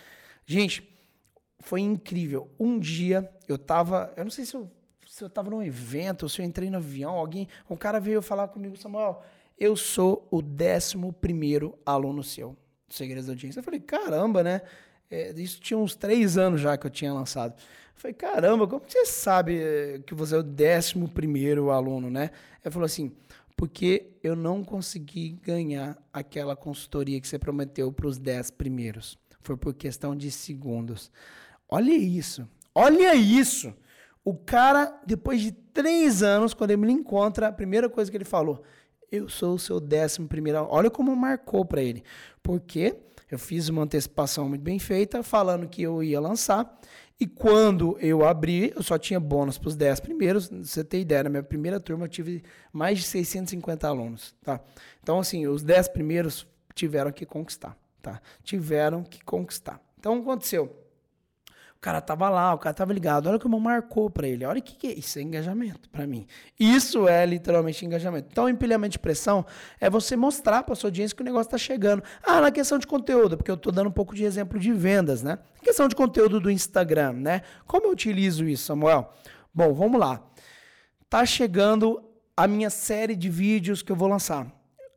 [0.45, 0.87] Gente,
[1.59, 2.51] foi incrível.
[2.61, 4.13] Um dia eu tava.
[4.15, 4.71] Eu não sei se eu,
[5.13, 7.47] se eu tava num evento, se eu entrei no avião, alguém.
[7.69, 9.23] Um cara veio falar comigo, Samuel,
[9.59, 12.57] eu sou o 11 primeiro aluno seu.
[12.89, 13.61] Segredos da Audiência.
[13.61, 14.63] Eu falei, caramba, né?
[15.11, 17.53] É, isso tinha uns três anos já que eu tinha lançado.
[17.53, 22.31] Eu falei, caramba, como você sabe eh, que você é o décimo primeiro aluno, né?
[22.65, 23.13] Ele falou assim,
[23.55, 29.19] porque eu não consegui ganhar aquela consultoria que você prometeu para os dez primeiros.
[29.43, 31.13] Foi por questão de segundos.
[31.69, 33.75] Olha isso, olha isso.
[34.25, 38.25] O cara, depois de três anos, quando ele me encontra, a primeira coisa que ele
[38.25, 38.63] falou,
[39.11, 40.67] eu sou o seu décimo primeiro.
[40.71, 42.03] Olha como marcou para ele.
[42.43, 42.97] Por quê?
[43.31, 46.79] Eu fiz uma antecipação muito bem feita, falando que eu ia lançar.
[47.19, 50.49] E quando eu abri, eu só tinha bônus para os 10 primeiros.
[50.49, 54.35] Você tem ideia, na minha primeira turma eu tive mais de 650 alunos.
[54.43, 54.61] Tá?
[55.03, 57.77] Então, assim, os 10 primeiros tiveram que conquistar.
[58.01, 58.21] Tá?
[58.43, 59.81] Tiveram que conquistar.
[59.99, 60.82] Então, aconteceu
[61.83, 63.29] cara tava lá, o cara tava ligado.
[63.29, 64.45] Olha como marcou para ele.
[64.45, 66.29] Olha o que, que é isso, é engajamento para mim.
[66.59, 68.29] Isso é literalmente engajamento.
[68.31, 69.45] Então, empilhamento de pressão
[69.81, 72.01] é você mostrar para sua audiência que o negócio tá chegando.
[72.23, 75.25] Ah, na questão de conteúdo, porque eu tô dando um pouco de exemplo de vendas,
[75.25, 75.41] né?
[75.59, 77.43] Na questão de conteúdo do Instagram, né?
[77.67, 79.13] Como eu utilizo isso, Samuel?
[79.53, 80.23] Bom, vamos lá.
[81.11, 82.01] Tá chegando
[82.37, 84.47] a minha série de vídeos que eu vou lançar.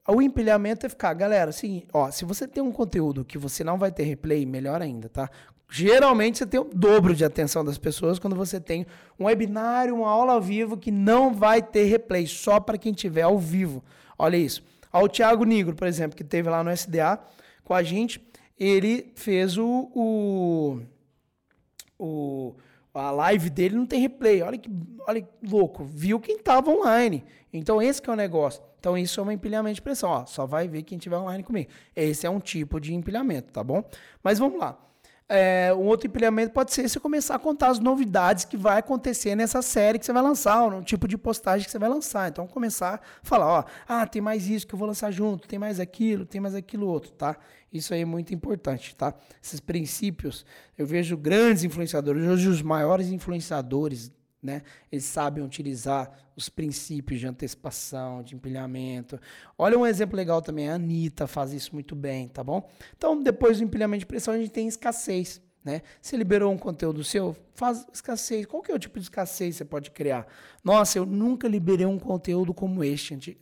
[0.07, 3.75] O empilhamento é ficar, galera, assim, ó, se você tem um conteúdo que você não
[3.75, 5.27] vai ter replay, melhor ainda, tá?
[5.69, 8.85] Geralmente você tem o dobro de atenção das pessoas quando você tem
[9.19, 13.23] um webinário, uma aula ao vivo que não vai ter replay, só para quem tiver
[13.23, 13.83] ao vivo.
[14.17, 14.63] Olha isso.
[14.91, 17.19] Ao Thiago Nigro, por exemplo, que teve lá no SDA
[17.63, 18.25] com a gente,
[18.57, 20.81] ele fez o, o,
[21.99, 22.55] o
[22.93, 24.41] a live dele não tem replay.
[24.41, 24.69] Olha que,
[25.05, 25.83] olha que louco.
[25.83, 27.25] Viu quem estava online.
[27.51, 28.63] Então, esse é o negócio.
[28.79, 30.09] Então, isso é um empilhamento de pressão.
[30.09, 31.69] Ó, só vai ver quem estiver online comigo.
[31.95, 33.83] Esse é um tipo de empilhamento, tá bom?
[34.23, 34.79] Mas vamos lá.
[35.27, 39.35] É, um outro empilhamento pode ser você começar a contar as novidades que vai acontecer
[39.35, 42.29] nessa série que você vai lançar, ou no tipo de postagem que você vai lançar.
[42.29, 45.57] Então, começar a falar, ó, ah, tem mais isso que eu vou lançar junto, tem
[45.57, 47.37] mais aquilo, tem mais aquilo outro, tá?
[47.73, 49.15] Isso aí é muito importante, tá?
[49.43, 50.45] Esses princípios,
[50.77, 54.61] eu vejo grandes influenciadores, hoje os maiores influenciadores né?
[54.91, 59.19] Eles sabem utilizar os princípios de antecipação, de empilhamento.
[59.57, 62.69] Olha um exemplo legal também, a Anitta faz isso muito bem, tá bom?
[62.95, 65.41] Então, depois do empilhamento de pressão, a gente tem escassez.
[65.63, 65.81] Né?
[65.99, 68.45] Você liberou um conteúdo seu, faz escassez.
[68.45, 70.27] Qual que é o tipo de escassez que você pode criar?
[70.63, 73.35] Nossa, eu nunca liberei um conteúdo como este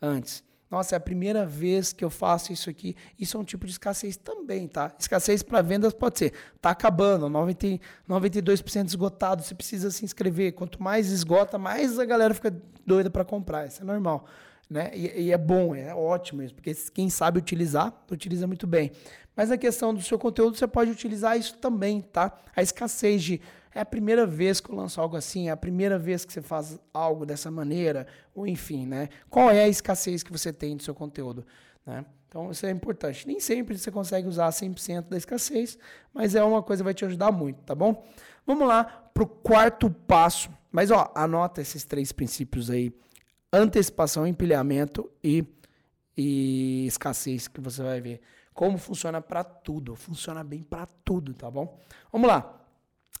[0.00, 0.42] antes.
[0.70, 2.96] Nossa, é a primeira vez que eu faço isso aqui.
[3.18, 4.92] Isso é um tipo de escassez também, tá?
[4.98, 6.32] Escassez para vendas pode ser.
[6.60, 10.54] Tá acabando, 90, 92% esgotado, você precisa se inscrever.
[10.54, 13.66] Quanto mais esgota, mais a galera fica doida para comprar.
[13.66, 14.26] Isso é normal.
[14.68, 14.90] Né?
[14.92, 18.90] E, e, é bom, é ótimo isso, porque quem sabe utilizar, utiliza muito bem.
[19.36, 22.32] Mas a questão do seu conteúdo, você pode utilizar isso também, tá?
[22.54, 23.40] A escassez de
[23.74, 26.40] é a primeira vez que eu lanço algo assim, é a primeira vez que você
[26.40, 29.10] faz algo dessa maneira, ou enfim, né?
[29.28, 31.46] Qual é a escassez que você tem do seu conteúdo,
[31.84, 32.06] né?
[32.26, 33.26] Então, isso é importante.
[33.26, 35.78] Nem sempre você consegue usar 100% da escassez,
[36.12, 38.06] mas é uma coisa que vai te ajudar muito, tá bom?
[38.46, 40.50] Vamos lá para o quarto passo.
[40.72, 42.92] Mas, ó, anota esses três princípios aí.
[43.52, 45.44] Antecipação, empilhamento e,
[46.16, 48.20] e escassez, que você vai ver.
[48.56, 49.94] Como funciona para tudo.
[49.94, 51.78] Funciona bem para tudo, tá bom?
[52.10, 52.58] Vamos lá.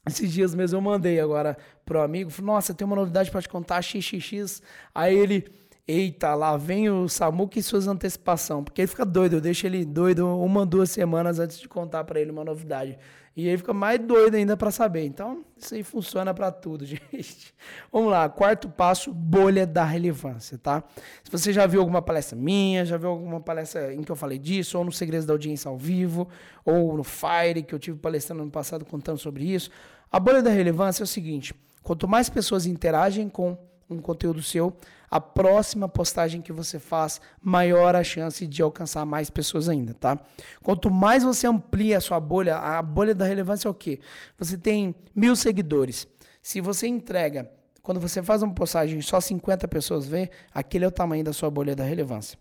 [0.06, 3.48] Esses dias mesmo eu mandei agora pro amigo, falei, nossa, tem uma novidade para te
[3.48, 4.62] contar, xxx.
[4.94, 5.44] Aí ele,
[5.86, 9.84] eita, lá vem o Samuca e suas antecipação, porque ele fica doido, eu deixo ele
[9.84, 12.98] doido uma, duas semanas antes de contar para ele uma novidade.
[13.36, 15.04] E ele fica mais doido ainda para saber.
[15.04, 17.54] Então, isso aí funciona para tudo, gente.
[17.92, 20.82] Vamos lá, quarto passo, bolha da relevância, tá?
[21.22, 24.38] Se você já viu alguma palestra minha, já viu alguma palestra em que eu falei
[24.38, 26.26] disso, ou no Segredos da Audiência ao vivo,
[26.64, 29.70] ou no Fire, que eu tive palestrando no passado contando sobre isso,
[30.10, 34.76] a bolha da relevância é o seguinte: quanto mais pessoas interagem com um conteúdo seu,
[35.10, 40.18] a próxima postagem que você faz, maior a chance de alcançar mais pessoas ainda, tá?
[40.62, 44.00] Quanto mais você amplia a sua bolha, a bolha da relevância é o quê?
[44.38, 46.06] Você tem mil seguidores.
[46.42, 47.50] Se você entrega
[47.82, 51.48] quando você faz uma postagem só 50 pessoas vê, aquele é o tamanho da sua
[51.48, 52.36] bolha da relevância.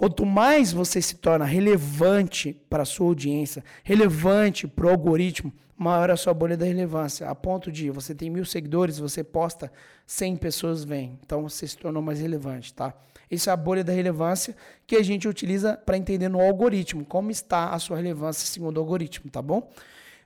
[0.00, 6.10] Quanto mais você se torna relevante para a sua audiência, relevante para o algoritmo, maior
[6.10, 7.28] a sua bolha da relevância.
[7.28, 9.70] A ponto de você tem mil seguidores, você posta,
[10.06, 11.18] 100 pessoas vêm.
[11.22, 12.94] Então você se tornou mais relevante, tá?
[13.30, 17.30] Isso é a bolha da relevância que a gente utiliza para entender no algoritmo, como
[17.30, 19.70] está a sua relevância segundo o algoritmo, tá bom?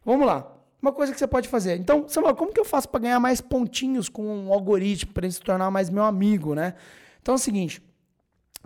[0.04, 0.52] Vamos lá.
[0.80, 1.80] Uma coisa que você pode fazer.
[1.80, 5.32] Então, Samuel, como que eu faço para ganhar mais pontinhos com um algoritmo, para ele
[5.32, 6.74] se tornar mais meu amigo, né?
[7.20, 7.82] Então é o seguinte,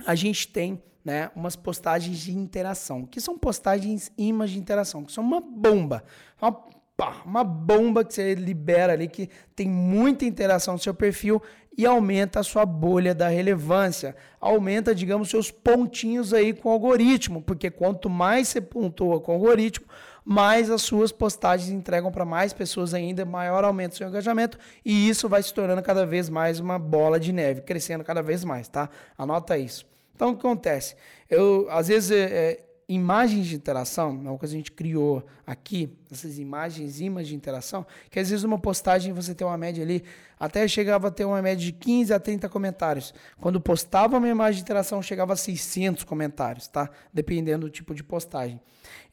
[0.07, 5.11] a gente tem né, umas postagens de interação, que são postagens imãs de interação, que
[5.11, 6.05] são uma bomba,
[6.39, 6.53] uma,
[6.95, 11.41] pá, uma bomba que você libera ali, que tem muita interação no seu perfil
[11.79, 17.41] e aumenta a sua bolha da relevância, aumenta, digamos, seus pontinhos aí com o algoritmo,
[17.41, 19.87] porque quanto mais você pontua com o algoritmo,
[20.23, 25.09] mais as suas postagens entregam para mais pessoas ainda, maior aumenta o seu engajamento e
[25.09, 28.69] isso vai se tornando cada vez mais uma bola de neve, crescendo cada vez mais,
[28.69, 28.91] tá?
[29.17, 29.89] Anota isso.
[30.19, 30.97] Então, o que acontece?
[31.31, 36.41] Eu, às vezes, é, é, imagens de interação, é que a gente criou aqui, essas
[36.41, 40.03] imagens, imãs de interação, que às vezes uma postagem você tem uma média ali,
[40.37, 43.15] até chegava a ter uma média de 15 a 30 comentários.
[43.41, 46.91] Quando postava uma imagem de interação, chegava a 600 comentários, tá?
[47.15, 48.61] Dependendo do tipo de postagem.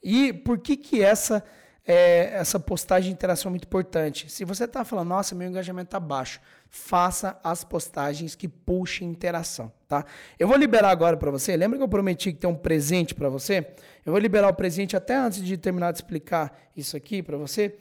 [0.01, 1.43] E por que que essa
[1.87, 4.29] é, essa postagem de interação é muito importante.
[4.31, 9.71] Se você está falando, nossa, meu engajamento está baixo, faça as postagens que puxem interação,
[9.87, 10.03] tá?
[10.39, 11.55] Eu vou liberar agora para você.
[11.55, 13.67] Lembra que eu prometi que tem um presente para você?
[14.03, 17.77] Eu vou liberar o presente até antes de terminar de explicar isso aqui para você.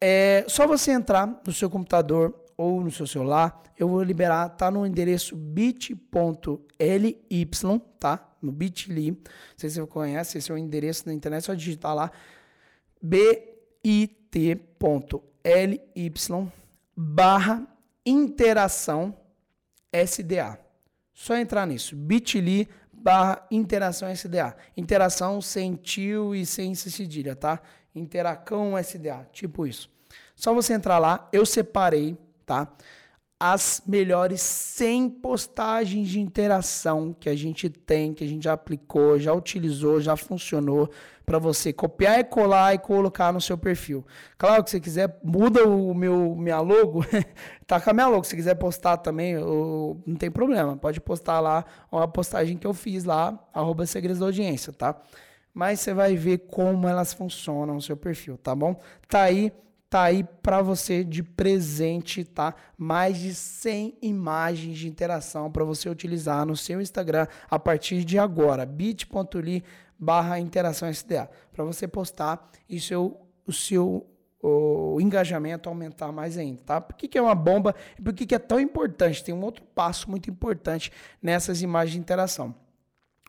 [0.00, 3.60] É só você entrar no seu computador ou no seu celular.
[3.76, 5.96] Eu vou liberar, tá no endereço bit.ly,
[7.98, 8.28] tá?
[8.40, 9.10] No bit.ly.
[9.10, 9.18] Não
[9.56, 12.10] sei se você conhece, esse é o endereço na internet, só digitar lá
[13.02, 14.22] bit.ly
[16.96, 17.66] barra
[18.06, 19.16] interação
[19.92, 20.58] SDA.
[21.12, 24.56] Só entrar nisso, bit.ly barra interação SDA.
[24.76, 27.60] Interação sem tio e sem cedilha, tá?
[27.94, 29.90] Interacão SDA, tipo isso.
[30.34, 32.72] Só você entrar lá, eu separei, tá?
[33.44, 39.18] As melhores 100 postagens de interação que a gente tem, que a gente já aplicou,
[39.18, 40.88] já utilizou, já funcionou
[41.26, 44.06] para você copiar e colar e colocar no seu perfil.
[44.38, 47.04] Claro que se quiser, muda o meu minha logo,
[47.66, 48.22] tá com a minha logo.
[48.22, 50.76] Se quiser postar também, eu, não tem problema.
[50.76, 54.94] Pode postar lá uma postagem que eu fiz lá, arroba segredos da audiência, tá?
[55.52, 58.80] Mas você vai ver como elas funcionam no seu perfil, tá bom?
[59.08, 59.52] Tá aí
[59.92, 62.54] tá aí para você de presente, tá?
[62.78, 68.18] Mais de 100 imagens de interação para você utilizar no seu Instagram a partir de
[68.18, 69.62] agora, bit.ly
[69.98, 74.06] barra interação SDA, para você postar e seu, o seu
[74.40, 76.80] o engajamento aumentar mais ainda, tá?
[76.80, 79.22] Por que, que é uma bomba e por que, que é tão importante?
[79.22, 82.54] Tem um outro passo muito importante nessas imagens de interação.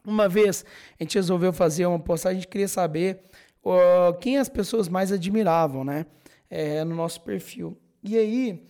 [0.05, 0.63] Uma vez
[0.97, 3.21] a gente resolveu fazer uma postagem, a gente queria saber
[3.65, 6.05] uh, quem as pessoas mais admiravam, né?
[6.49, 7.77] É, no nosso perfil.
[8.03, 8.67] E aí,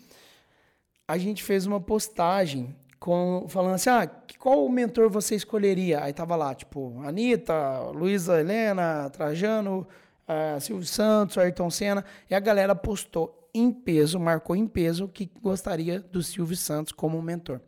[1.07, 4.07] a gente fez uma postagem com, falando assim: ah,
[4.39, 6.03] qual mentor você escolheria?
[6.03, 9.87] Aí tava lá, tipo, Anitta, Luísa Helena, Trajano,
[10.27, 12.05] uh, Silvio Santos, Ayrton Senna.
[12.29, 17.21] E a galera postou em peso, marcou em peso que gostaria do Silvio Santos como
[17.21, 17.59] mentor.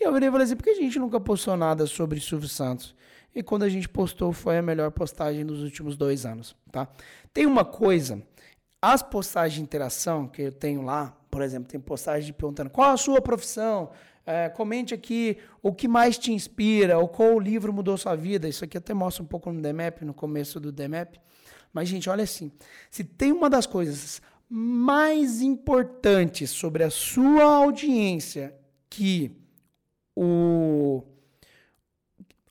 [0.00, 2.48] E eu virei e falei assim: por que a gente nunca postou nada sobre Silvio
[2.48, 2.94] Santos?
[3.34, 6.88] E quando a gente postou, foi a melhor postagem dos últimos dois anos, tá?
[7.32, 8.20] Tem uma coisa
[8.82, 12.96] as postagens de interação que eu tenho lá, por exemplo, tem postagem perguntando qual a
[12.96, 13.90] sua profissão,
[14.26, 18.48] é, comente aqui o que mais te inspira, ou qual livro mudou sua vida.
[18.48, 21.18] Isso aqui até mostra um pouco no DMAP, no começo do DMAP.
[21.72, 22.50] Mas, gente, olha assim:
[22.90, 28.54] se tem uma das coisas mais importantes sobre a sua audiência
[28.88, 29.36] que
[30.16, 31.02] o.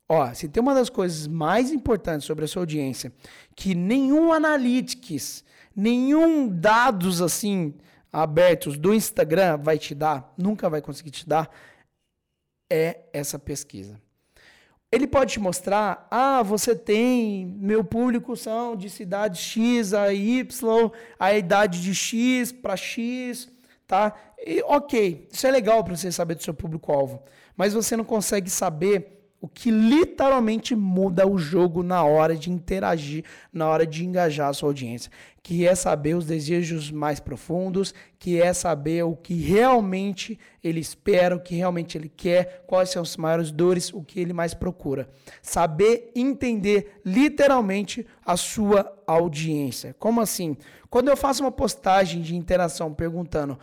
[0.10, 3.14] Ó, se tem uma das coisas mais importantes sobre a sua audiência
[3.56, 5.46] que nenhum analytics
[5.80, 7.74] nenhum dados assim
[8.12, 11.50] abertos do Instagram vai te dar, nunca vai conseguir te dar,
[12.70, 14.00] é essa pesquisa.
[14.92, 20.92] Ele pode te mostrar, ah, você tem, meu público são de cidade X a Y,
[21.20, 23.48] a idade de X para X,
[23.86, 24.16] tá?
[24.40, 27.22] E, ok, isso é legal para você saber do seu público-alvo,
[27.56, 33.24] mas você não consegue saber o que literalmente muda o jogo na hora de interagir,
[33.54, 35.10] na hora de engajar a sua audiência,
[35.42, 41.36] que é saber os desejos mais profundos, que é saber o que realmente ele espera,
[41.36, 45.10] o que realmente ele quer, quais são as maiores dores, o que ele mais procura.
[45.42, 49.96] Saber entender literalmente a sua audiência.
[49.98, 50.58] Como assim?
[50.90, 53.58] Quando eu faço uma postagem de interação perguntando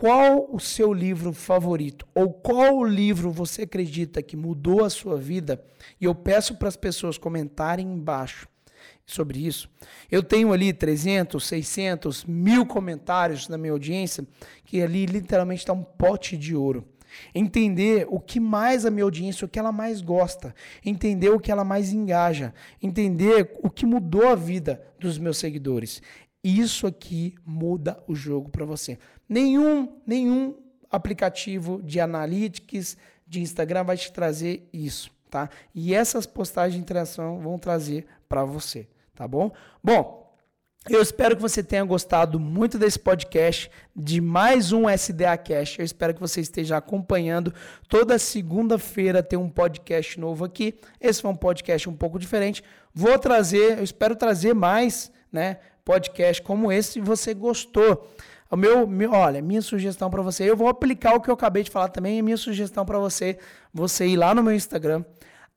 [0.00, 5.62] qual o seu livro favorito ou qual livro você acredita que mudou a sua vida
[6.00, 8.48] e eu peço para as pessoas comentarem embaixo
[9.04, 9.68] sobre isso.
[10.10, 14.26] Eu tenho ali 300, 600, mil comentários na minha audiência
[14.64, 16.88] que ali literalmente está um pote de ouro.
[17.34, 21.52] Entender o que mais a minha audiência, o que ela mais gosta, entender o que
[21.52, 26.00] ela mais engaja, entender o que mudou a vida dos meus seguidores.
[26.42, 28.98] Isso aqui muda o jogo para você.
[29.30, 30.56] Nenhum, nenhum
[30.90, 35.48] aplicativo de analytics de Instagram vai te trazer isso, tá?
[35.72, 39.52] E essas postagens de interação vão trazer para você, tá bom?
[39.80, 40.34] Bom,
[40.88, 45.78] eu espero que você tenha gostado muito desse podcast, de mais um SDA Cash.
[45.78, 47.54] Eu espero que você esteja acompanhando.
[47.88, 50.74] Toda segunda-feira tem um podcast novo aqui.
[51.00, 52.64] Esse foi um podcast um pouco diferente.
[52.92, 58.08] Vou trazer, eu espero trazer mais, né, podcast como esse se você gostou.
[58.50, 61.62] O meu, meu olha, minha sugestão para você, eu vou aplicar o que eu acabei
[61.62, 63.38] de falar também, minha sugestão para você,
[63.72, 65.04] você ir lá no meu Instagram,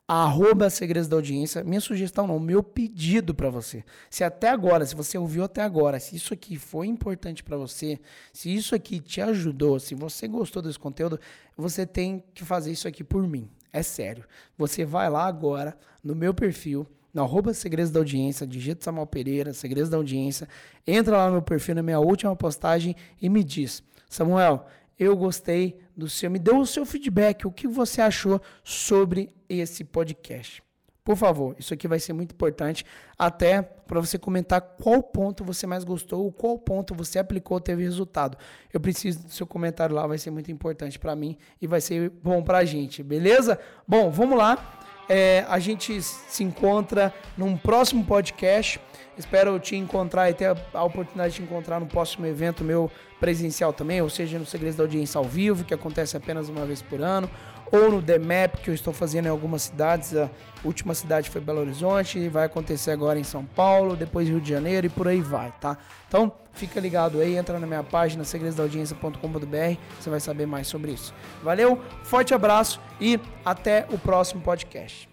[0.07, 1.63] arroba Segredos da Audiência.
[1.63, 3.83] Minha sugestão não, meu pedido para você.
[4.09, 7.99] Se até agora, se você ouviu até agora, se isso aqui foi importante para você,
[8.31, 11.19] se isso aqui te ajudou, se você gostou desse conteúdo,
[11.57, 13.49] você tem que fazer isso aqui por mim.
[13.71, 14.25] É sério.
[14.55, 19.53] Você vai lá agora no meu perfil, no arroba Segredos da Audiência, digita Samuel Pereira,
[19.53, 20.47] Segredos da Audiência,
[20.85, 24.65] entra lá no meu perfil, na minha última postagem e me diz, Samuel,
[24.97, 29.83] eu gostei do seu, me dê o seu feedback, o que você achou sobre esse
[29.83, 30.63] podcast.
[31.03, 32.85] Por favor, isso aqui vai ser muito importante,
[33.19, 38.37] até para você comentar qual ponto você mais gostou, qual ponto você aplicou, teve resultado.
[38.71, 42.09] Eu preciso do seu comentário lá, vai ser muito importante para mim e vai ser
[42.09, 43.59] bom para a gente, beleza?
[43.85, 44.79] Bom, vamos lá.
[45.07, 48.79] É, a gente se encontra num próximo podcast.
[49.17, 52.89] Espero te encontrar e ter a oportunidade de te encontrar no próximo evento meu
[53.19, 56.81] presencial também, ou seja, no Segredos da Audiência ao vivo, que acontece apenas uma vez
[56.81, 57.29] por ano,
[57.73, 60.15] ou no The Map, que eu estou fazendo em algumas cidades.
[60.15, 60.29] A
[60.63, 64.85] última cidade foi Belo Horizonte, vai acontecer agora em São Paulo, depois Rio de Janeiro
[64.85, 65.75] e por aí vai, tá?
[66.07, 71.15] Então, fica ligado aí, entra na minha página segredosdaaudiência.com.br, você vai saber mais sobre isso.
[71.41, 75.12] Valeu, forte abraço e até o próximo podcast.